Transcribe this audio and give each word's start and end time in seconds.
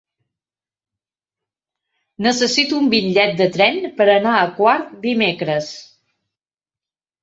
Necessito 2.27 2.81
un 2.85 2.89
bitllet 2.95 3.37
de 3.45 3.49
tren 3.61 3.81
per 4.01 4.11
anar 4.17 4.35
a 4.43 4.51
Quart 4.59 5.01
dimecres. 5.09 5.75